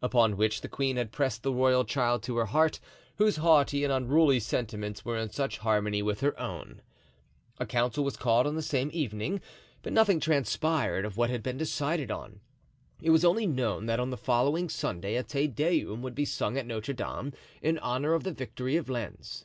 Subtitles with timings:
[0.00, 2.80] Upon which the queen had pressed the royal child to her heart,
[3.16, 6.80] whose haughty and unruly sentiments were in such harmony with her own.
[7.58, 9.38] A council was called on the same evening,
[9.82, 12.40] but nothing transpired of what had been decided on.
[13.02, 16.56] It was only known that on the following Sunday a Te Deum would be sung
[16.56, 19.44] at Notre Dame in honor of the victory of Lens.